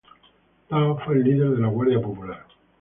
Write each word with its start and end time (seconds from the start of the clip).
Dao 0.67 0.97
fue 1.05 1.13
el 1.13 1.23
líder 1.23 1.51
de 1.51 1.59
la 1.61 1.67
Guardia 1.67 2.01
Popular. 2.01 2.47